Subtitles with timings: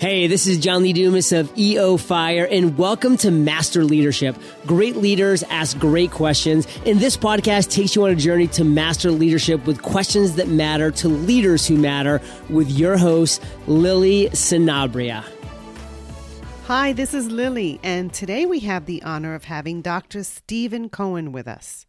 [0.00, 4.34] Hey, this is John Lee Dumas of EO Fire, and welcome to Master Leadership.
[4.64, 9.10] Great leaders ask great questions, and this podcast takes you on a journey to master
[9.10, 15.22] leadership with questions that matter to leaders who matter with your host, Lily Sinabria.
[16.64, 20.24] Hi, this is Lily, and today we have the honor of having Dr.
[20.24, 21.84] Stephen Cohen with us.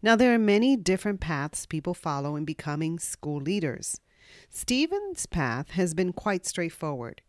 [0.00, 4.00] Now, there are many different paths people follow in becoming school leaders.
[4.48, 7.20] Stephen's path has been quite straightforward.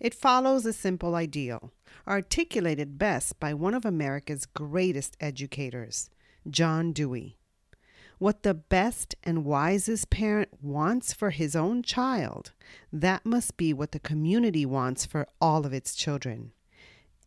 [0.00, 1.72] It follows a simple ideal,
[2.08, 6.08] articulated best by one of America's greatest educators,
[6.48, 7.36] John Dewey.
[8.18, 12.52] What the best and wisest parent wants for his own child,
[12.92, 16.52] that must be what the community wants for all of its children.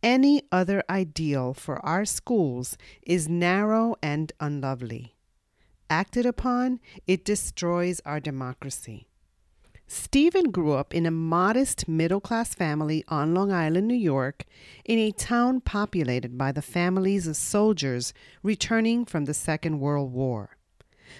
[0.02, 5.14] Any other ideal for our schools is narrow and unlovely.
[5.88, 9.08] Acted upon, it destroys our democracy.
[9.86, 14.44] Stephen grew up in a modest middle class family on Long Island, New York,
[14.84, 20.56] in a town populated by the families of soldiers returning from the Second World War.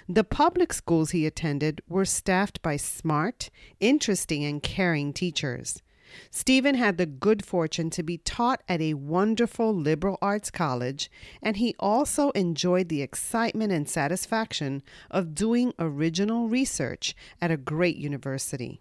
[0.08, 5.82] The public schools he attended were staffed by smart, interesting, and caring teachers.
[6.30, 11.10] Stephen had the good fortune to be taught at a wonderful liberal arts college,
[11.42, 17.96] and he also enjoyed the excitement and satisfaction of doing original research at a great
[17.96, 18.80] university.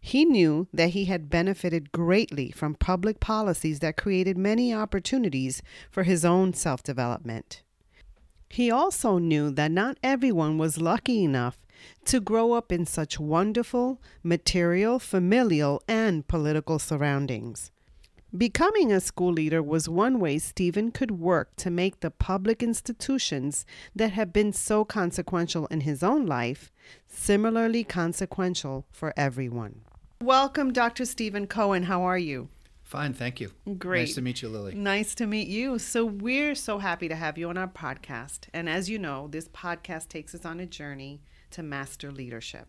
[0.00, 6.02] He knew that he had benefited greatly from public policies that created many opportunities for
[6.02, 7.62] his own self development.
[8.50, 11.58] He also knew that not everyone was lucky enough
[12.06, 17.70] to grow up in such wonderful material, familial, and political surroundings.
[18.36, 23.64] Becoming a school leader was one way Stephen could work to make the public institutions
[23.96, 26.70] that have been so consequential in his own life
[27.06, 29.80] similarly consequential for everyone.
[30.20, 31.06] Welcome, Dr.
[31.06, 31.84] Stephen Cohen.
[31.84, 32.50] How are you?
[32.82, 33.52] Fine, thank you.
[33.78, 34.00] Great.
[34.00, 34.74] Nice to meet you, Lily.
[34.74, 35.78] Nice to meet you.
[35.78, 38.48] So, we're so happy to have you on our podcast.
[38.52, 41.20] And as you know, this podcast takes us on a journey
[41.52, 42.68] to master leadership.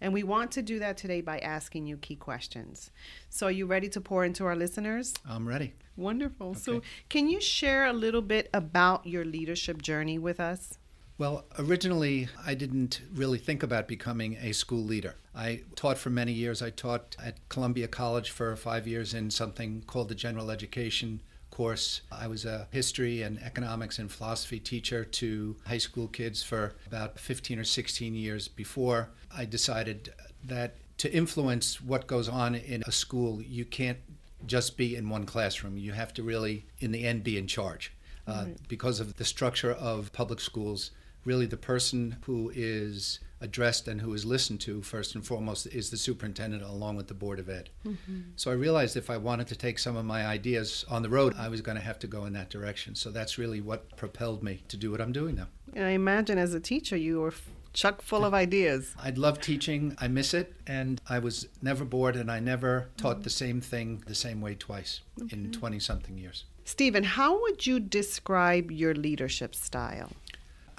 [0.00, 2.90] And we want to do that today by asking you key questions.
[3.28, 5.14] So, are you ready to pour into our listeners?
[5.28, 5.74] I'm ready.
[5.96, 6.50] Wonderful.
[6.50, 6.58] Okay.
[6.58, 10.78] So, can you share a little bit about your leadership journey with us?
[11.18, 15.14] Well, originally, I didn't really think about becoming a school leader.
[15.36, 16.62] I taught for many years.
[16.62, 21.22] I taught at Columbia College for five years in something called the General Education
[21.52, 22.00] course.
[22.10, 27.20] I was a history and economics and philosophy teacher to high school kids for about
[27.20, 32.92] 15 or 16 years before I decided that to influence what goes on in a
[32.92, 33.98] school, you can't
[34.46, 35.76] just be in one classroom.
[35.78, 37.92] You have to really, in the end, be in charge.
[38.26, 40.90] Uh, Because of the structure of public schools,
[41.24, 45.90] really the person who is addressed and who is listened to first and foremost is
[45.90, 47.68] the superintendent along with the board of ed.
[47.86, 48.20] Mm-hmm.
[48.36, 51.34] So I realized if I wanted to take some of my ideas on the road,
[51.36, 52.94] I was going to have to go in that direction.
[52.94, 55.48] So that's really what propelled me to do what I'm doing now.
[55.76, 57.34] I imagine as a teacher, you were
[57.72, 58.94] chock full of ideas.
[59.02, 59.96] I'd love teaching.
[59.98, 60.54] I miss it.
[60.66, 63.22] And I was never bored and I never taught mm-hmm.
[63.22, 65.00] the same thing the same way twice
[65.30, 66.44] in 20 something years.
[66.64, 70.12] Stephen, how would you describe your leadership style?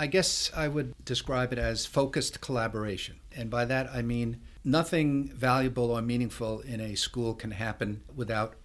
[0.03, 3.21] I guess I would describe it as focused collaboration.
[3.37, 8.55] And by that I mean nothing valuable or meaningful in a school can happen without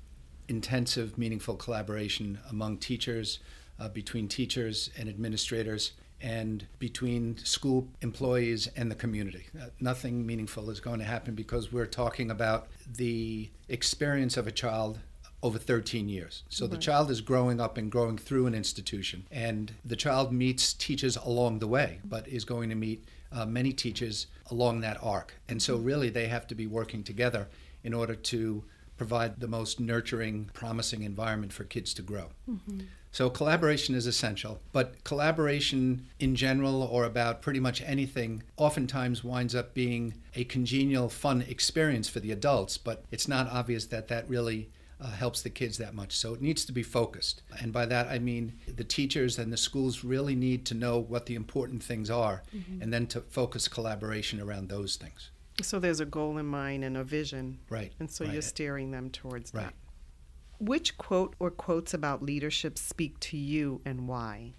[0.49, 3.39] intensive, meaningful collaboration among teachers,
[3.79, 9.47] uh, between teachers and administrators, and between school employees and the community.
[9.57, 12.67] Uh, nothing meaningful is going to happen because we're talking about
[12.97, 14.99] the experience of a child
[15.43, 16.43] over 13 years.
[16.49, 20.73] So the child is growing up and growing through an institution, and the child meets
[20.73, 25.35] teachers along the way, but is going to meet uh, many teachers along that arc.
[25.49, 27.49] And so, really, they have to be working together
[27.85, 28.65] in order to
[28.97, 32.31] provide the most nurturing, promising environment for kids to grow.
[33.13, 39.55] So, collaboration is essential, but collaboration in general or about pretty much anything oftentimes winds
[39.55, 44.29] up being a congenial, fun experience for the adults, but it's not obvious that that
[44.29, 44.69] really
[45.01, 46.17] uh, helps the kids that much.
[46.17, 47.43] So it needs to be focused.
[47.61, 51.27] And by that, I mean the teachers and the schools really need to know what
[51.27, 52.43] the important things are
[52.81, 55.31] and then to focus collaboration around those things.
[55.63, 57.59] So there's a goal in mind and a vision.
[57.69, 57.93] Right.
[57.99, 58.33] And so right.
[58.33, 59.65] you're steering them towards Right.
[59.65, 59.75] that.
[60.61, 64.55] Which quote or quotes about leadership speak to you and why?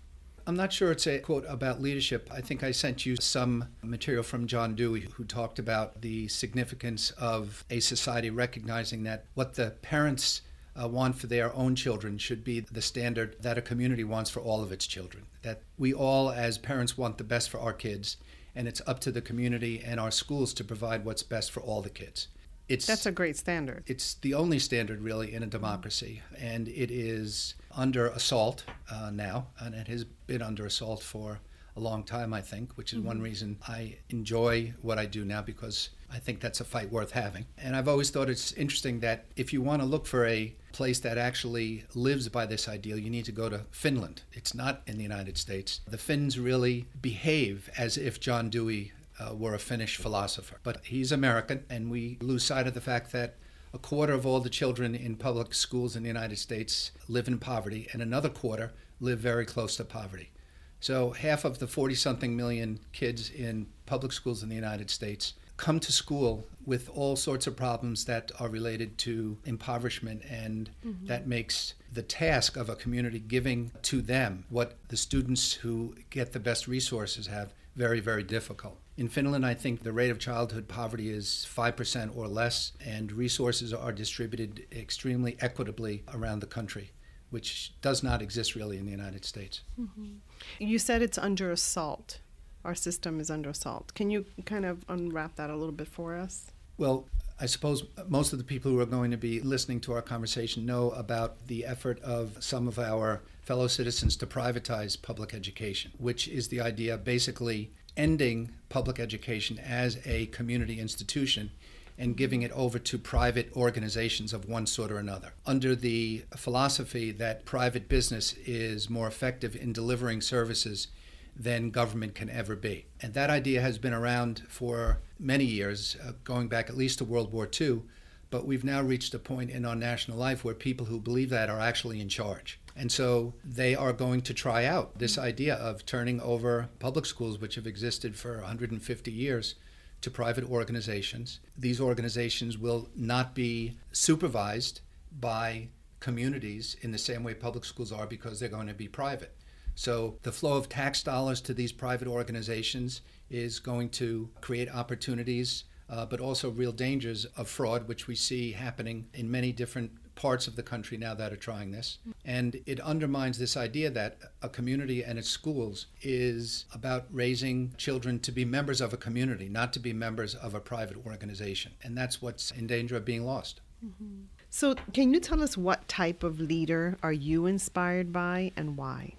[0.49, 2.27] I'm not sure it's a quote about leadership.
[2.33, 7.11] I think I sent you some material from John Dewey, who talked about the significance
[7.19, 10.41] of a society recognizing that what the parents
[10.75, 14.39] uh, want for their own children should be the standard that a community wants for
[14.39, 15.27] all of its children.
[15.43, 18.17] That we all, as parents, want the best for our kids,
[18.55, 21.83] and it's up to the community and our schools to provide what's best for all
[21.83, 22.27] the kids.
[22.67, 23.83] It's, That's a great standard.
[23.85, 29.47] It's the only standard, really, in a democracy, and it is under assault uh, now,
[29.59, 31.39] and it has been under assault for
[31.75, 33.07] a long time, I think, which is mm-hmm.
[33.07, 37.11] one reason I enjoy what I do now because I think that's a fight worth
[37.11, 37.45] having.
[37.57, 40.99] And I've always thought it's interesting that if you want to look for a place
[40.99, 44.23] that actually lives by this ideal, you need to go to Finland.
[44.33, 45.81] It's not in the United States.
[45.87, 50.59] The Finns really behave as if John Dewey uh, were a Finnish philosopher.
[50.63, 53.35] But he's American, and we lose sight of the fact that
[53.73, 57.37] a quarter of all the children in public schools in the United States live in
[57.37, 60.31] poverty, and another quarter live very close to poverty.
[60.79, 65.33] So, half of the 40 something million kids in public schools in the United States
[65.57, 71.05] come to school with all sorts of problems that are related to impoverishment, and mm-hmm.
[71.07, 76.31] that makes the task of a community giving to them what the students who get
[76.31, 78.77] the best resources have very, very difficult.
[78.99, 83.73] In Finland, I think the rate of childhood poverty is 5% or less, and resources
[83.73, 86.91] are distributed extremely equitably around the country,
[87.29, 89.61] which does not exist really in the United States.
[89.79, 90.15] Mm-hmm.
[90.59, 92.19] You said it's under assault
[92.65, 93.93] our system is under assault.
[93.95, 96.51] Can you kind of unwrap that a little bit for us?
[96.77, 97.07] Well,
[97.39, 100.65] I suppose most of the people who are going to be listening to our conversation
[100.65, 106.27] know about the effort of some of our fellow citizens to privatize public education, which
[106.27, 111.51] is the idea basically ending public education as a community institution
[111.97, 117.11] and giving it over to private organizations of one sort or another, under the philosophy
[117.11, 120.87] that private business is more effective in delivering services
[121.35, 122.85] than government can ever be.
[123.01, 127.05] And that idea has been around for many years, uh, going back at least to
[127.05, 127.81] World War II.
[128.29, 131.49] But we've now reached a point in our national life where people who believe that
[131.49, 132.58] are actually in charge.
[132.75, 137.39] And so they are going to try out this idea of turning over public schools,
[137.39, 139.55] which have existed for 150 years,
[140.01, 141.39] to private organizations.
[141.57, 144.81] These organizations will not be supervised
[145.19, 145.69] by
[145.99, 149.35] communities in the same way public schools are because they're going to be private.
[149.75, 155.65] So the flow of tax dollars to these private organizations is going to create opportunities,
[155.89, 160.47] uh, but also real dangers of fraud, which we see happening in many different parts
[160.47, 161.97] of the country now that are trying this.
[162.25, 168.19] And it undermines this idea that a community and its schools is about raising children
[168.19, 171.71] to be members of a community, not to be members of a private organization.
[171.83, 173.61] And that's what's in danger of being lost.
[173.83, 174.23] Mm-hmm.
[174.49, 179.13] So, can you tell us what type of leader are you inspired by and why?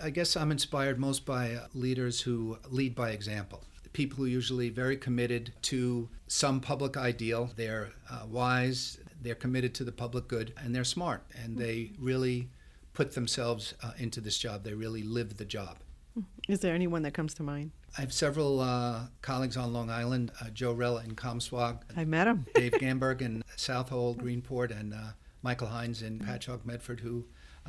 [0.00, 3.64] I guess I'm inspired most by leaders who lead by example.
[3.92, 7.50] People who are usually very committed to some public ideal.
[7.56, 12.48] They're uh, wise, they're committed to the public good, and they're smart, and they really
[12.92, 14.64] put themselves uh, into this job.
[14.64, 15.78] They really live the job.
[16.48, 17.70] Is there anyone that comes to mind?
[17.96, 21.80] I have several uh, colleagues on Long Island, uh, Joe Rella in Comsewogue.
[21.96, 22.46] I met him.
[22.54, 25.12] Dave Gamberg in Southold, Greenport, and uh,
[25.42, 27.24] Michael Hynes in Patchogue, Medford, who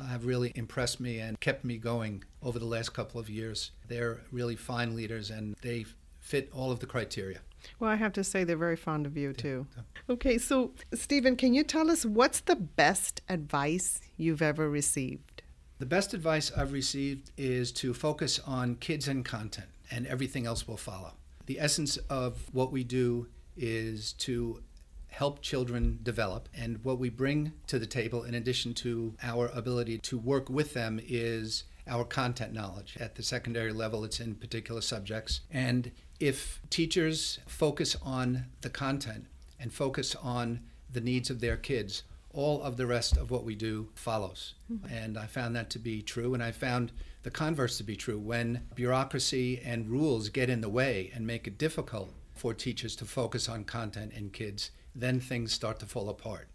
[0.08, 3.72] have really impressed me and kept me going over the last couple of years.
[3.88, 5.84] They're really fine leaders and they
[6.18, 7.40] fit all of the criteria.
[7.78, 9.66] Well, I have to say they're very fond of you too.
[10.08, 15.42] Okay, so Stephen, can you tell us what's the best advice you've ever received?
[15.78, 20.68] The best advice I've received is to focus on kids and content, and everything else
[20.68, 21.14] will follow.
[21.46, 24.62] The essence of what we do is to
[25.08, 26.48] help children develop.
[26.54, 30.74] And what we bring to the table, in addition to our ability to work with
[30.74, 32.96] them, is our content knowledge.
[33.00, 35.40] At the secondary level, it's in particular subjects.
[35.50, 35.90] And
[36.20, 39.26] if teachers focus on the content
[39.58, 40.60] and focus on
[40.92, 44.54] the needs of their kids, all of the rest of what we do follows.
[44.70, 44.94] Mm-hmm.
[44.94, 46.34] And I found that to be true.
[46.34, 48.18] And I found the converse to be true.
[48.18, 53.04] When bureaucracy and rules get in the way and make it difficult for teachers to
[53.04, 56.48] focus on content and kids, then things start to fall apart.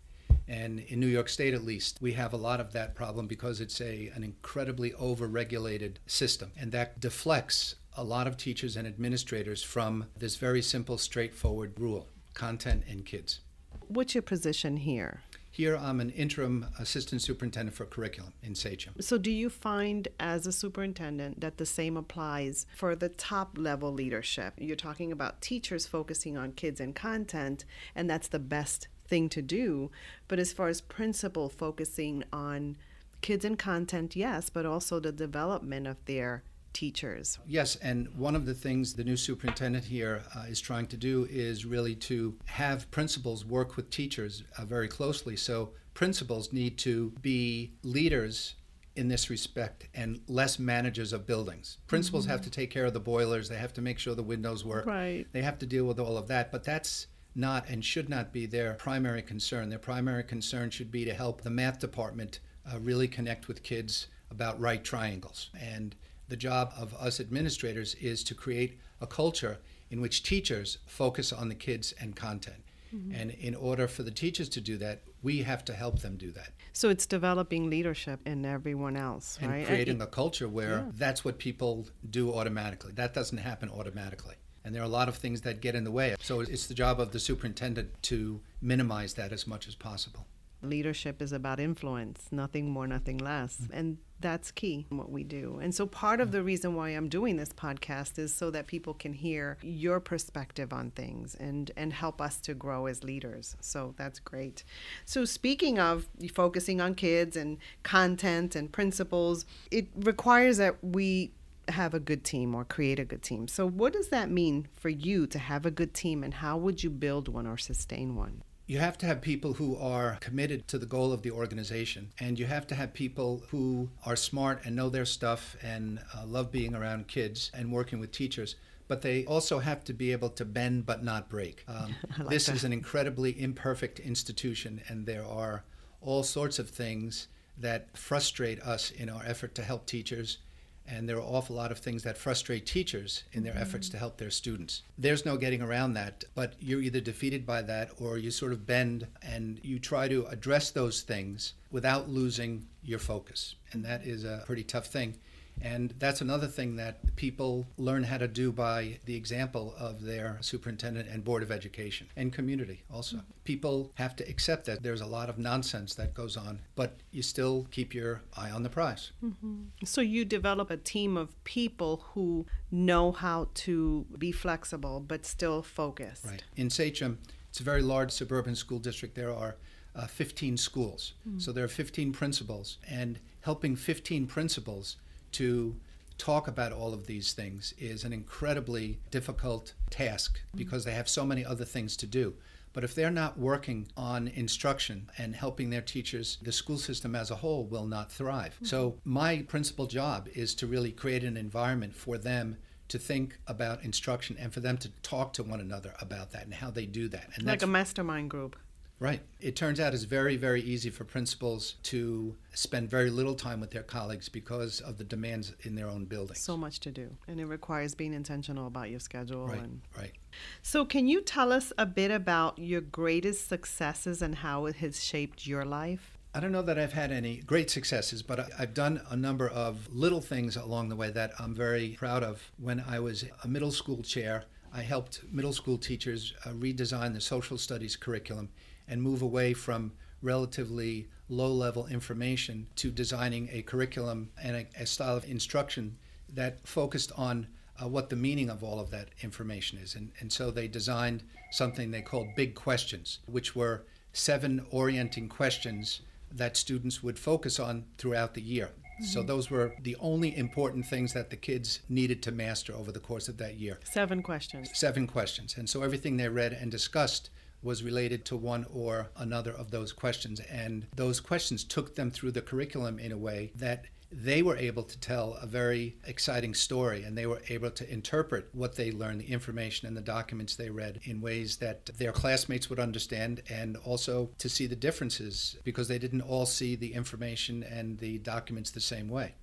[0.48, 3.60] And in New York State, at least, we have a lot of that problem because
[3.60, 6.52] it's a, an incredibly over-regulated system.
[6.58, 12.08] And that deflects a lot of teachers and administrators from this very simple, straightforward rule
[12.34, 13.40] content and kids.
[13.88, 15.22] What's your position here?
[15.52, 18.94] Here, I'm an interim assistant superintendent for curriculum in Sachem.
[19.00, 23.94] So, do you find as a superintendent that the same applies for the top level
[23.94, 24.54] leadership?
[24.58, 27.64] You're talking about teachers focusing on kids and content,
[27.96, 29.92] and that's the best thing to do.
[30.28, 32.76] But as far as principal focusing on
[33.22, 36.44] kids and content, yes, but also the development of their
[36.76, 37.40] teachers.
[37.48, 41.26] Yes, and one of the things the new superintendent here uh, is trying to do
[41.32, 45.38] is really to have principals work with teachers uh, very closely.
[45.38, 48.56] So principals need to be leaders
[48.98, 51.78] in this respect and less managers of buildings.
[51.88, 52.32] Principals mm-hmm.
[52.32, 54.86] have to take care of the boilers, they have to make sure the windows work.
[54.86, 55.26] Right.
[55.32, 58.46] They have to deal with all of that, but that's not and should not be
[58.46, 59.70] their primary concern.
[59.70, 62.40] Their primary concern should be to help the math department
[62.70, 65.50] uh, really connect with kids about right triangles.
[65.60, 65.96] And
[66.28, 71.50] the job of us administrators is to create a culture in which teachers focus on
[71.50, 72.64] the kids and content.
[72.96, 73.16] Mm-hmm.
[73.16, 76.32] And in order for the teachers to do that, we have to help them do
[76.32, 76.50] that.
[76.74, 79.66] So it's developing leadership in everyone else, and right?
[79.66, 80.92] creating a culture where yeah.
[80.96, 82.92] that's what people do automatically.
[82.94, 84.36] That doesn't happen automatically.
[84.64, 86.16] And there are a lot of things that get in the way.
[86.20, 90.26] So it's the job of the superintendent to minimize that as much as possible.
[90.64, 93.58] Leadership is about influence, nothing more, nothing less.
[93.58, 93.74] Mm-hmm.
[93.74, 95.60] And that's key in what we do.
[95.62, 96.46] And so part of the mm.
[96.46, 100.92] reason why I'm doing this podcast is so that people can hear your perspective on
[100.92, 103.56] things and and help us to grow as leaders.
[103.60, 104.64] So that's great.
[105.06, 111.32] So speaking of focusing on kids and content and principles, it requires that we
[111.70, 113.48] have a good team or create a good team.
[113.48, 116.84] So what does that mean for you to have a good team and how would
[116.84, 118.44] you build one or sustain one?
[118.68, 122.40] You have to have people who are committed to the goal of the organization, and
[122.40, 126.52] you have to have people who are smart and know their stuff and uh, love
[126.52, 128.56] being around kids and working with teachers.
[128.88, 131.64] But they also have to be able to bend but not break.
[131.76, 132.56] Um, like this that.
[132.56, 135.64] is an incredibly imperfect institution, and there are
[136.02, 140.40] all sorts of things that frustrate us in our effort to help teachers
[140.88, 143.62] and there are an awful lot of things that frustrate teachers in their mm-hmm.
[143.62, 144.84] efforts to help their students.
[144.98, 148.66] There's no getting around that, but you're either defeated by that or you sort of
[148.66, 153.56] bend and you try to address those things without losing your focus.
[153.72, 155.16] And that is a pretty tough thing.
[155.62, 160.38] And that's another thing that people learn how to do by the example of their
[160.42, 163.18] superintendent and board of education and community also.
[163.18, 163.32] Mm-hmm.
[163.46, 167.22] People have to accept that there's a lot of nonsense that goes on, but you
[167.22, 169.12] still keep your eye on the prize.
[169.24, 169.64] Mm-hmm.
[169.86, 175.62] So you develop a team of people who know how to be flexible but still
[175.62, 176.26] focused.
[176.26, 176.44] Right.
[176.56, 177.20] In Sachem,
[177.50, 179.16] it's a very large suburban school district.
[179.16, 179.56] There are
[179.96, 181.14] uh, 15 schools.
[181.28, 181.40] Mm-hmm.
[181.40, 184.98] So there are 15 principals, and helping 15 principals
[185.36, 185.76] to
[186.18, 191.26] talk about all of these things is an incredibly difficult task because they have so
[191.26, 192.34] many other things to do.
[192.72, 197.32] But if they're not working on instruction and helping their teachers, the school system as
[197.32, 198.56] a whole will not thrive.
[198.56, 198.66] Mm-hmm.
[198.66, 202.58] So, my principal job is to really create an environment for them
[202.90, 206.54] to think about instruction and for them to talk to one another about that and
[206.54, 207.30] how they do that.
[207.36, 208.58] And like a mastermind group.
[209.00, 209.22] Right.
[209.42, 213.72] It turns out it's very, very easy for principals to spend very little time with
[213.72, 216.36] their colleagues because of the demands in their own building.
[216.36, 217.16] So much to do.
[217.28, 219.48] And it requires being intentional about your schedule.
[219.48, 219.60] Right.
[219.60, 219.82] And...
[219.98, 220.14] Right.
[220.62, 225.04] So, can you tell us a bit about your greatest successes and how it has
[225.04, 226.18] shaped your life?
[226.34, 229.88] I don't know that I've had any great successes, but I've done a number of
[229.94, 232.52] little things along the way that I'm very proud of.
[232.58, 237.22] When I was a middle school chair, I helped middle school teachers uh, redesign the
[237.22, 238.50] social studies curriculum
[238.88, 244.86] and move away from relatively low level information to designing a curriculum and a, a
[244.86, 245.98] style of instruction
[246.34, 247.48] that focused on
[247.82, 249.96] uh, what the meaning of all of that information is.
[249.96, 256.02] And, and so they designed something they called big questions, which were seven orienting questions
[256.32, 258.68] that students would focus on throughout the year.
[258.68, 259.06] Mm-hmm.
[259.06, 263.00] So those were the only important things that the kids needed to master over the
[263.00, 263.80] course of that year.
[263.84, 264.70] Seven questions.
[264.74, 265.56] Seven questions.
[265.58, 267.30] And so everything they read and discussed
[267.66, 270.40] was related to one or another of those questions.
[270.40, 274.84] And those questions took them through the curriculum in a way that they were able
[274.84, 279.20] to tell a very exciting story and they were able to interpret what they learned,
[279.20, 283.76] the information and the documents they read in ways that their classmates would understand and
[283.78, 288.72] also to see the differences because they didn't all see the information and the documents
[288.72, 289.34] the same way.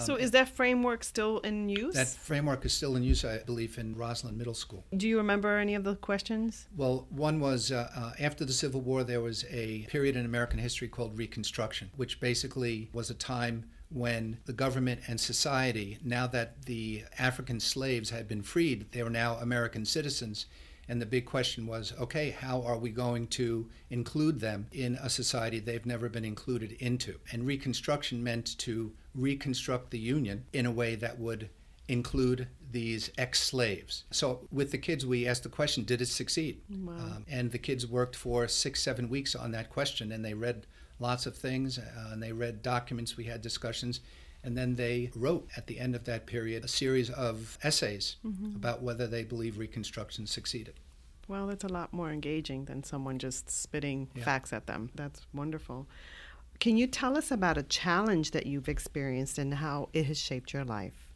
[0.00, 1.94] So is that framework still in use?
[1.94, 4.84] That framework is still in use, I believe, in Roslyn Middle School.
[4.96, 6.66] Do you remember any of the questions?
[6.76, 10.58] Well, one was uh, uh, after the Civil War, there was a period in American
[10.58, 16.62] history called Reconstruction, which basically was a time when the government and society, now that
[16.66, 20.46] the African slaves had been freed, they were now American citizens.
[20.88, 25.08] And the big question was okay, how are we going to include them in a
[25.08, 27.20] society they've never been included into?
[27.30, 31.50] And Reconstruction meant to reconstruct the Union in a way that would
[31.88, 34.04] include these ex slaves.
[34.10, 36.60] So, with the kids, we asked the question did it succeed?
[36.70, 36.94] Wow.
[36.94, 40.66] Um, and the kids worked for six, seven weeks on that question, and they read
[41.00, 43.16] lots of things, uh, and they read documents.
[43.16, 44.00] We had discussions.
[44.42, 48.56] And then they wrote at the end of that period a series of essays mm-hmm.
[48.56, 50.80] about whether they believe Reconstruction succeeded.
[51.28, 54.24] Well, that's a lot more engaging than someone just spitting yeah.
[54.24, 54.90] facts at them.
[54.94, 55.86] That's wonderful.
[56.60, 60.52] Can you tell us about a challenge that you've experienced and how it has shaped
[60.52, 61.10] your life?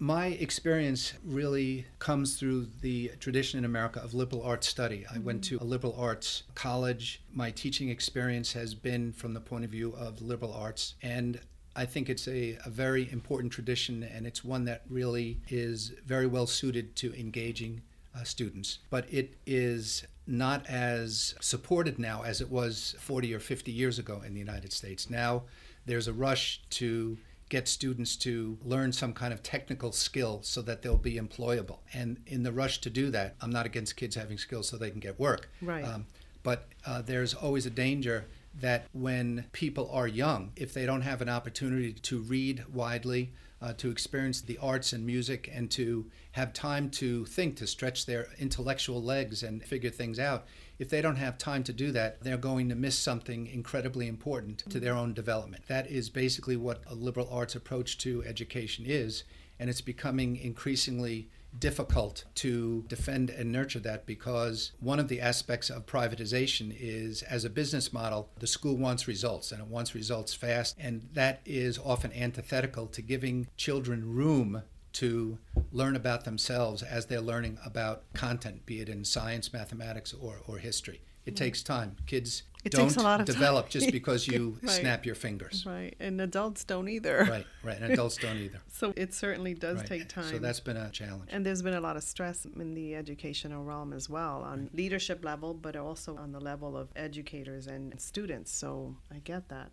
[0.00, 5.06] My experience really comes through the tradition in America of liberal arts study.
[5.08, 5.24] I mm-hmm.
[5.24, 7.22] went to a liberal arts college.
[7.32, 10.94] My teaching experience has been from the point of view of liberal arts.
[11.00, 11.40] And
[11.76, 16.26] I think it's a, a very important tradition, and it's one that really is very
[16.26, 17.82] well suited to engaging
[18.16, 18.80] uh, students.
[18.90, 24.22] But it is not as supported now as it was 40 or 50 years ago
[24.24, 25.08] in the United States.
[25.08, 25.44] Now
[25.86, 27.16] there's a rush to
[27.48, 31.78] get students to learn some kind of technical skill so that they'll be employable.
[31.94, 34.90] And in the rush to do that, I'm not against kids having skills so they
[34.90, 35.50] can get work.
[35.62, 35.82] Right.
[35.82, 36.06] Um,
[36.42, 38.26] but uh, there's always a danger
[38.60, 43.72] that when people are young, if they don't have an opportunity to read widely, uh,
[43.74, 48.28] to experience the arts and music, and to have time to think, to stretch their
[48.38, 50.46] intellectual legs and figure things out,
[50.78, 54.58] if they don't have time to do that, they're going to miss something incredibly important
[54.70, 55.66] to their own development.
[55.66, 59.24] That is basically what a liberal arts approach to education is,
[59.58, 65.70] and it's becoming increasingly difficult to defend and nurture that because one of the aspects
[65.70, 70.34] of privatization is as a business model, the school wants results and it wants results
[70.34, 70.76] fast.
[70.78, 74.62] And that is often antithetical to giving children room
[74.94, 75.38] to
[75.70, 80.58] learn about themselves as they're learning about content, be it in science, mathematics, or, or
[80.58, 81.00] history.
[81.24, 81.36] It mm.
[81.36, 81.96] takes time.
[82.06, 83.80] Kids it don't takes a lot of develop time.
[83.80, 84.70] just because you right.
[84.70, 85.64] snap your fingers.
[85.66, 87.26] Right, and adults don't either.
[87.28, 88.60] Right, right, and adults don't either.
[88.68, 89.86] so it certainly does right.
[89.86, 90.30] take time.
[90.30, 91.30] So that's been a challenge.
[91.30, 94.74] And there's been a lot of stress in the educational realm as well, on right.
[94.74, 98.50] leadership level, but also on the level of educators and students.
[98.52, 99.70] So I get that.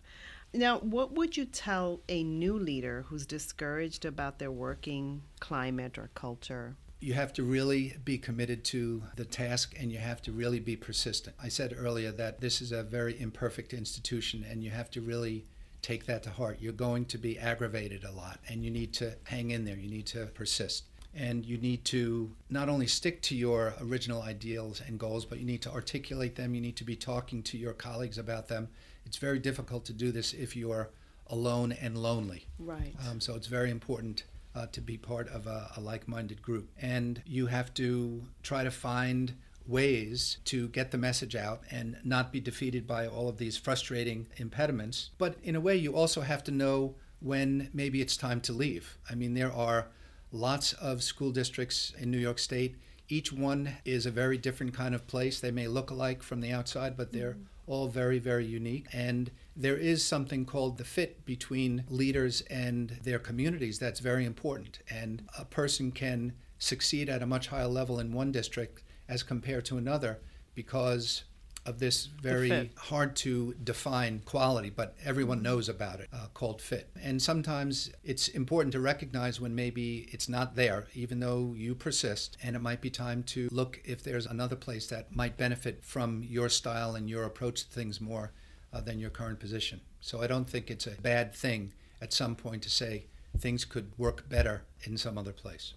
[0.54, 6.10] Now, what would you tell a new leader who's discouraged about their working climate or
[6.14, 6.78] culture?
[7.00, 10.76] You have to really be committed to the task and you have to really be
[10.76, 11.36] persistent.
[11.42, 15.46] I said earlier that this is a very imperfect institution and you have to really
[15.82, 16.58] take that to heart.
[16.60, 19.78] You're going to be aggravated a lot and you need to hang in there.
[19.78, 20.86] You need to persist.
[21.18, 25.46] And you need to not only stick to your original ideals and goals, but you
[25.46, 26.54] need to articulate them.
[26.54, 28.68] You need to be talking to your colleagues about them.
[29.06, 30.90] It's very difficult to do this if you are
[31.28, 32.48] alone and lonely.
[32.60, 32.94] Right.
[33.08, 34.24] Um, so it's very important
[34.56, 36.70] uh, to be part of a, a like minded group.
[36.82, 39.34] And you have to try to find
[39.68, 44.28] ways to get the message out and not be defeated by all of these frustrating
[44.38, 45.10] impediments.
[45.18, 48.98] But in a way, you also have to know when maybe it's time to leave.
[49.10, 49.88] I mean, there are
[50.32, 52.76] lots of school districts in New York State.
[53.08, 55.40] Each one is a very different kind of place.
[55.40, 57.44] They may look alike from the outside, but they're mm-hmm.
[57.68, 58.88] All very, very unique.
[58.94, 64.80] And there is something called the fit between leaders and their communities that's very important.
[64.90, 69.66] And a person can succeed at a much higher level in one district as compared
[69.66, 70.20] to another
[70.54, 71.24] because
[71.66, 76.90] of this very hard to define quality, but everyone knows about it, uh, called fit.
[77.02, 82.38] And sometimes it's important to recognize when maybe it's not there, even though you persist,
[82.44, 86.24] and it might be time to look if there's another place that might benefit from
[86.24, 88.32] your style and your approach to things more
[88.72, 89.82] uh, than your current position.
[90.02, 93.06] So I don't think it's a bad thing at some point to say
[93.40, 95.74] things could work better in some other place.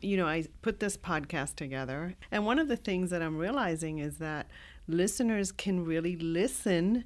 [0.00, 3.98] You know, I put this podcast together, and one of the things that I'm realizing
[3.98, 4.46] is that
[4.86, 7.04] listeners can really listen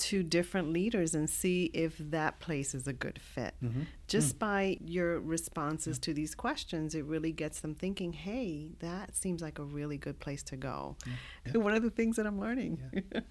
[0.00, 3.54] to different leaders and see if that place is a good fit.
[3.62, 3.82] Mm-hmm.
[4.08, 4.38] Just mm.
[4.38, 9.58] by your responses to these questions, it really gets them thinking, hey, that seems like
[9.58, 10.96] a really good place to go.
[11.06, 11.12] Yeah.
[11.52, 11.60] Yeah.
[11.60, 12.80] One of the things that I'm learning.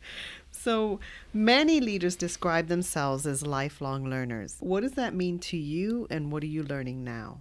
[0.52, 1.00] So
[1.32, 4.58] many leaders describe themselves as lifelong learners.
[4.60, 7.40] What does that mean to you, and what are you learning now?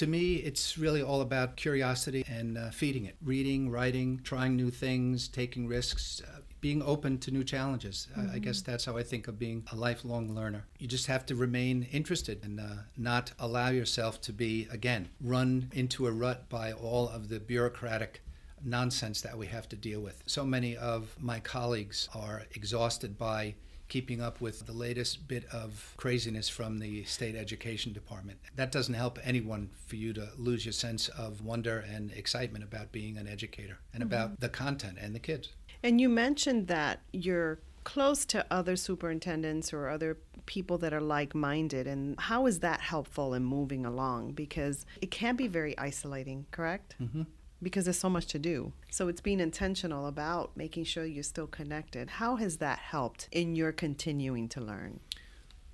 [0.00, 3.16] To me, it's really all about curiosity and uh, feeding it.
[3.22, 8.08] Reading, writing, trying new things, taking risks, uh, being open to new challenges.
[8.16, 8.34] Mm-hmm.
[8.34, 10.64] I guess that's how I think of being a lifelong learner.
[10.78, 12.64] You just have to remain interested and uh,
[12.96, 18.22] not allow yourself to be, again, run into a rut by all of the bureaucratic
[18.64, 20.22] nonsense that we have to deal with.
[20.24, 23.54] So many of my colleagues are exhausted by
[23.90, 28.38] keeping up with the latest bit of craziness from the state education department.
[28.56, 32.92] That doesn't help anyone for you to lose your sense of wonder and excitement about
[32.92, 34.12] being an educator and mm-hmm.
[34.14, 35.50] about the content and the kids.
[35.82, 41.34] And you mentioned that you're close to other superintendents or other people that are like
[41.34, 41.86] minded.
[41.86, 44.32] And how is that helpful in moving along?
[44.32, 46.94] Because it can be very isolating, correct?
[47.02, 47.22] Mm-hmm.
[47.62, 48.72] Because there's so much to do.
[48.90, 52.10] So it's being intentional about making sure you're still connected.
[52.10, 55.00] How has that helped in your continuing to learn?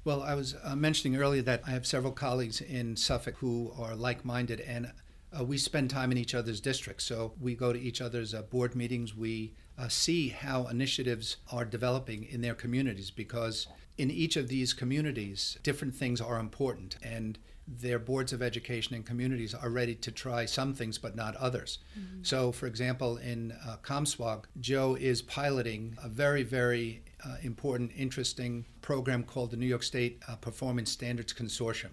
[0.04, 3.96] Well, I was uh, mentioning earlier that I have several colleagues in Suffolk who are
[3.96, 4.92] like minded, and
[5.36, 7.04] uh, we spend time in each other's districts.
[7.04, 9.16] So we go to each other's uh, board meetings.
[9.16, 13.66] We uh, see how initiatives are developing in their communities because
[13.98, 16.96] in each of these communities, different things are important.
[17.02, 17.38] And
[17.68, 21.78] their boards of education and communities are ready to try some things but not others.
[21.98, 22.22] Mm-hmm.
[22.22, 28.66] So, for example, in uh, Comsewogue, Joe is piloting a very, very uh, important, interesting
[28.82, 31.90] program called the New York State uh, Performance Standards Consortium.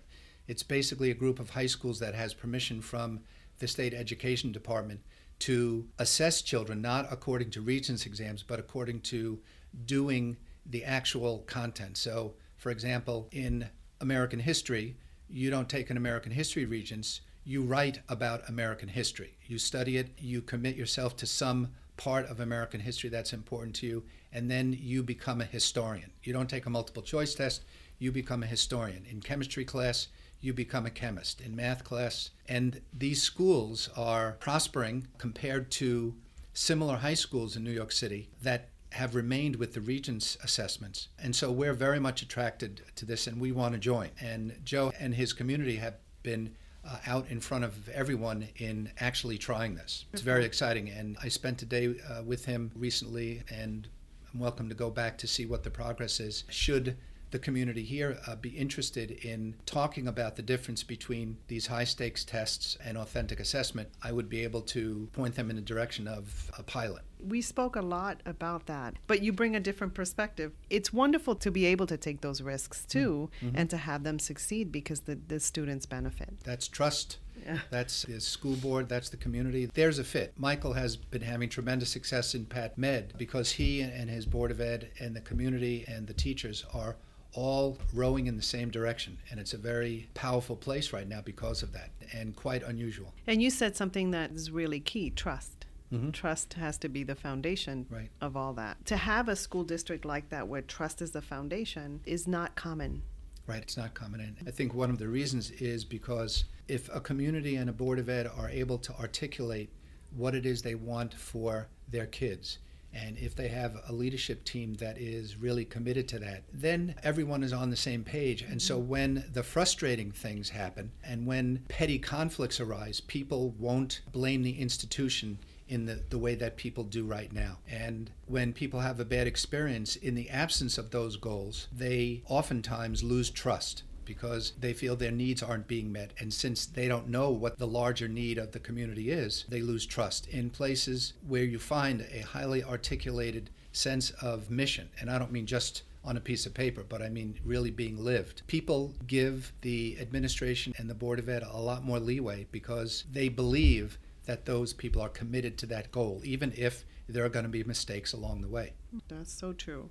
[0.48, 3.22] It's basically a group of high schools that has permission from
[3.60, 5.00] the state education department
[5.40, 9.40] to assess children not according to Regents exams but according to
[9.86, 11.98] doing the actual content.
[11.98, 14.98] So, for example, in American history,
[15.34, 19.36] you don't take an American history Regents, you write about American history.
[19.48, 23.88] You study it, you commit yourself to some part of American history that's important to
[23.88, 26.12] you, and then you become a historian.
[26.22, 27.64] You don't take a multiple choice test,
[27.98, 29.06] you become a historian.
[29.10, 30.08] In chemistry class,
[30.40, 31.42] you become a chemist.
[31.42, 36.16] In math class, and these schools are prospering compared to
[36.54, 41.10] similar high schools in New York City that have remained with the Regents assessments.
[41.22, 44.10] And so we're very much attracted to this and we want to join.
[44.22, 49.38] And Joe and his community have been uh, out in front of everyone in actually
[49.38, 50.06] trying this.
[50.14, 50.90] It's very exciting.
[50.90, 53.88] And I spent a day uh, with him recently and
[54.34, 56.44] I'm welcome to go back to see what the progress is.
[56.50, 56.98] Should
[57.34, 62.24] the community here uh, be interested in talking about the difference between these high stakes
[62.24, 66.52] tests and authentic assessment, I would be able to point them in the direction of
[66.58, 67.02] a pilot.
[67.20, 70.52] We spoke a lot about that, but you bring a different perspective.
[70.70, 73.56] It's wonderful to be able to take those risks too mm-hmm.
[73.56, 76.36] and to have them succeed because the, the students benefit.
[76.44, 77.18] That's trust.
[77.44, 77.60] Yeah.
[77.72, 79.70] That's the school board, that's the community.
[79.74, 80.34] There's a fit.
[80.38, 84.62] Michael has been having tremendous success in Pat Med because he and his board of
[84.62, 86.96] ed and the community and the teachers are
[87.34, 89.18] all rowing in the same direction.
[89.30, 93.14] And it's a very powerful place right now because of that and quite unusual.
[93.28, 95.66] And you said something that is really key trust.
[95.92, 96.12] Mm-hmm.
[96.12, 98.10] Trust has to be the foundation right.
[98.20, 98.84] of all that.
[98.88, 103.04] To have a school district like that where trust is the foundation is not common.
[103.46, 104.22] Right, it's not common.
[104.22, 108.00] And I think one of the reasons is because if a community and a board
[108.00, 109.70] of ed are able to articulate
[110.16, 112.60] what it is they want for their kids,
[112.94, 117.44] and if they have a leadership team that is really committed to that, then everyone
[117.44, 118.42] is on the same page.
[118.42, 118.90] And so mm-hmm.
[118.90, 125.40] when the frustrating things happen and when petty conflicts arise, people won't blame the institution
[125.68, 127.58] in the, the way that people do right now.
[127.70, 133.04] And when people have a bad experience, in the absence of those goals, they oftentimes
[133.04, 136.12] lose trust because they feel their needs aren't being met.
[136.20, 139.86] And since they don't know what the larger need of the community is, they lose
[139.86, 140.28] trust.
[140.28, 145.46] In places where you find a highly articulated sense of mission, and I don't mean
[145.46, 148.42] just on a piece of paper, but I mean really being lived.
[148.48, 153.30] People give the administration and the Board of Ed a lot more leeway because they
[153.30, 157.50] believe that those people are committed to that goal, even if there are going to
[157.50, 158.74] be mistakes along the way.
[159.08, 159.90] That's so true.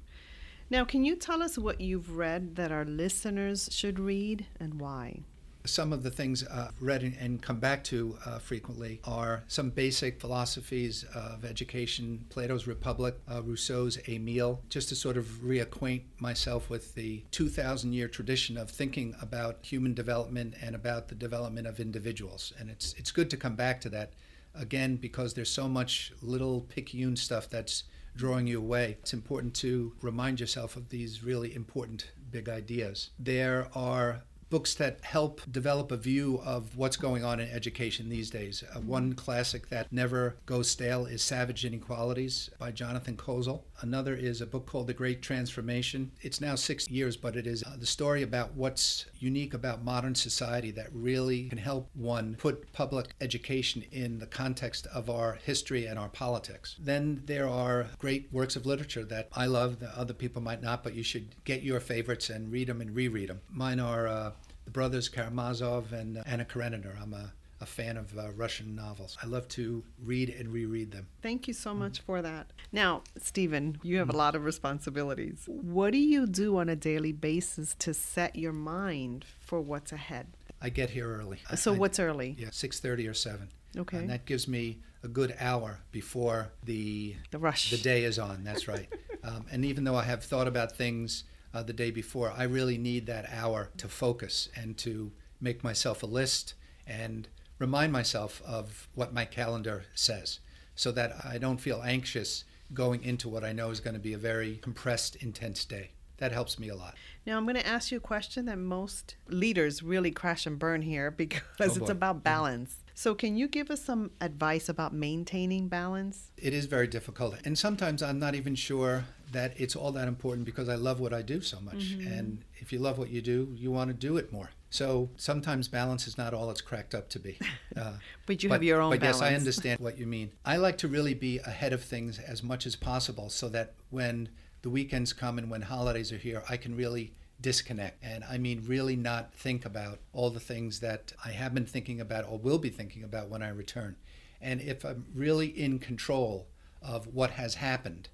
[0.72, 5.20] Now, can you tell us what you've read that our listeners should read and why?
[5.66, 10.18] Some of the things I've read and come back to uh, frequently are some basic
[10.18, 16.94] philosophies of education, Plato's Republic, uh, Rousseau's Emile, just to sort of reacquaint myself with
[16.94, 22.54] the 2,000 year tradition of thinking about human development and about the development of individuals.
[22.58, 24.14] And it's, it's good to come back to that
[24.54, 27.84] again because there's so much little picayune stuff that's
[28.16, 28.96] drawing you away.
[29.00, 33.10] It's important to remind yourself of these really important big ideas.
[33.18, 38.28] There are books that help develop a view of what's going on in education these
[38.28, 38.62] days.
[38.76, 43.62] Uh, one classic that never goes stale is Savage Inequalities by Jonathan Kozol.
[43.80, 46.12] Another is a book called The Great Transformation.
[46.20, 50.14] It's now six years, but it is uh, the story about what's unique about modern
[50.14, 55.86] society that really can help one put public education in the context of our history
[55.86, 56.76] and our politics.
[56.78, 60.84] Then there are great works of literature that I love, that other people might not,
[60.84, 63.40] but you should get your favorites and read them and reread them.
[63.48, 64.32] Mine are uh,
[64.64, 66.94] the brothers Karamazov and uh, Anna Karenina.
[67.00, 69.16] I'm a, a fan of uh, Russian novels.
[69.22, 71.06] I love to read and reread them.
[71.22, 72.52] Thank you so much mm for that.
[72.72, 75.44] Now, Stephen, you have mm a lot of responsibilities.
[75.46, 80.28] What do you do on a daily basis to set your mind for what's ahead?
[80.60, 81.40] I get here early.
[81.56, 82.36] So I, what's early?
[82.38, 83.48] Yeah, 6:30 or 7.
[83.76, 83.96] Okay.
[83.96, 87.70] And that gives me a good hour before the the rush.
[87.70, 88.44] The day is on.
[88.44, 88.88] That's right.
[89.24, 92.32] um, and even though I have thought about things uh, the day before.
[92.36, 96.54] I really need that hour to focus and to make myself a list
[96.86, 100.40] and remind myself of what my calendar says
[100.74, 104.14] so that I don't feel anxious going into what I know is going to be
[104.14, 105.90] a very compressed, intense day.
[106.18, 106.94] That helps me a lot.
[107.26, 110.82] Now, I'm going to ask you a question that most leaders really crash and burn
[110.82, 112.76] here because Oh, it's about balance.
[112.94, 116.30] So, can you give us some advice about maintaining balance?
[116.36, 117.36] It is very difficult.
[117.44, 121.14] And sometimes I'm not even sure that it's all that important because I love what
[121.14, 121.92] I do so much.
[121.92, 124.50] And if you love what you do, you want to do it more.
[124.68, 127.38] So sometimes balance is not all it's cracked up to be.
[127.74, 127.94] Uh,
[128.26, 130.32] But you have your own But yes, I understand what you mean.
[130.44, 134.28] I like to really be ahead of things as much as possible so that when
[134.60, 138.02] the weekends come and when holidays are here, I can really disconnect.
[138.02, 142.00] And I mean, really not think about all the things that I have been thinking
[142.00, 143.96] about or will be thinking about when I return.
[144.40, 146.48] And if I'm really in control
[146.80, 148.08] of what has happened,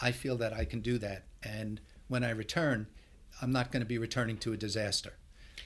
[0.00, 1.24] I feel that I can do that.
[1.42, 2.86] And when I return,
[3.42, 5.14] I'm not going to be returning to a disaster.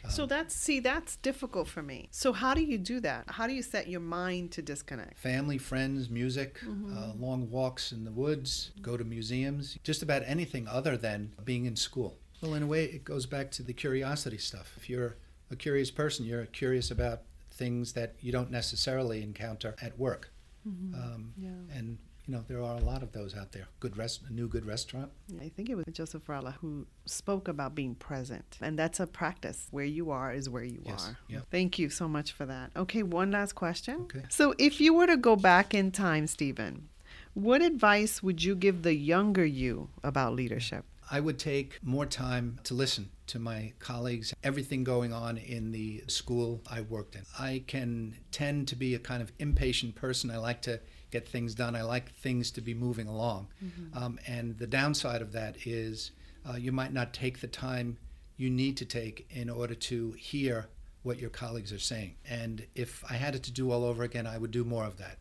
[0.09, 2.09] so, that's see, that's difficult for me.
[2.13, 3.25] So, how do you do that?
[3.29, 5.19] How do you set your mind to disconnect?
[5.19, 10.69] family, friends, music, uh, long walks in the woods, go to museums, just about anything
[10.69, 12.19] other than being in school.
[12.41, 14.73] Well, in a way, it goes back to the curiosity stuff.
[14.77, 15.17] If you're
[15.51, 20.31] a curious person, you're curious about things that you don't necessarily encounter at work.
[20.67, 21.49] Um, Yeah.
[21.77, 23.69] And you know there are a lot of those out there.
[23.81, 25.11] Good rest, a new good restaurant.
[25.41, 28.59] I think it was Joseph Rella who spoke about being present.
[28.61, 29.67] And that's a practice.
[29.71, 31.19] Where you are is where you Yes, are.
[31.27, 31.41] yeah.
[31.51, 32.71] Thank you so much for that.
[32.77, 34.03] Okay, one last question.
[34.03, 34.25] Okay.
[34.29, 36.91] So, if you were to go back in time, Stephen,
[37.33, 40.85] what advice would you give the younger you about leadership?
[41.11, 46.03] I would take more time to listen to my colleagues, everything going on in the
[46.07, 47.23] school I worked in.
[47.39, 50.31] I can tend to be a kind of impatient person.
[50.31, 53.49] I like to get things done, I like things to be moving along.
[53.95, 56.11] Um, and the downside of that is
[56.49, 57.97] uh, you might not take the time
[58.37, 60.69] you need to take in order to hear
[61.03, 62.15] what your colleagues are saying.
[62.29, 64.99] And if I had it to do all over again, I would do more of
[64.99, 65.19] that.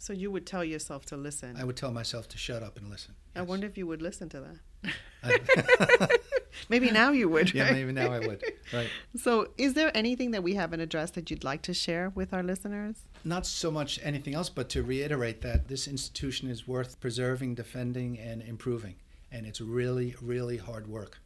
[0.00, 1.56] So, you would tell yourself to listen.
[1.58, 3.16] I would tell myself to shut up and listen.
[3.34, 4.58] I wonder if you would listen to that.
[6.68, 7.54] Maybe now you would.
[7.54, 8.42] yeah, maybe now I would.
[8.72, 8.88] Right.
[9.16, 12.42] So, is there anything that we haven't addressed that you'd like to share with our
[12.42, 12.96] listeners?
[13.24, 18.18] Not so much anything else, but to reiterate that this institution is worth preserving, defending,
[18.18, 18.96] and improving.
[19.32, 21.18] And it's really, really hard work.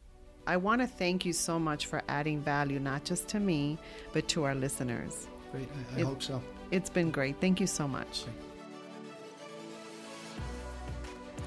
[0.47, 3.77] I want to thank you so much for adding value, not just to me,
[4.13, 5.27] but to our listeners.
[5.51, 5.69] Great.
[5.93, 6.41] I, I It- hope so.
[6.71, 7.39] It's been great.
[7.39, 8.23] Thank you so much.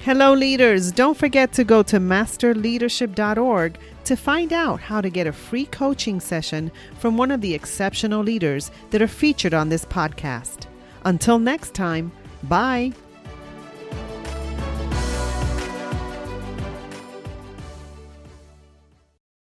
[0.01, 0.91] Hello, leaders.
[0.91, 6.21] Don't forget to go to masterleadership.org to find out how to get a free coaching
[6.21, 10.67] session from one of the exceptional leaders that are featured on this podcast.
[11.03, 12.11] Until next time,
[12.43, 12.93] bye.